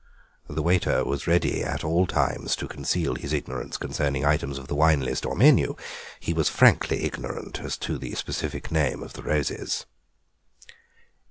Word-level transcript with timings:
The 0.49 0.63
waiter 0.63 1.05
was 1.05 1.27
ready 1.27 1.63
at 1.63 1.83
all 1.83 2.07
times 2.07 2.55
to 2.55 2.67
conceal 2.67 3.13
his 3.13 3.33
ignorance 3.33 3.77
concerning 3.77 4.25
items 4.25 4.57
of 4.57 4.67
the 4.67 4.73
wine 4.73 5.01
list 5.01 5.27
or 5.27 5.35
menu; 5.35 5.75
he 6.19 6.33
was 6.33 6.49
frankly 6.49 7.03
ignorant 7.03 7.59
as 7.59 7.77
to 7.85 7.99
the 7.99 8.15
specific 8.15 8.71
name 8.71 9.03
of 9.03 9.13
the 9.13 9.21
roses. 9.21 9.85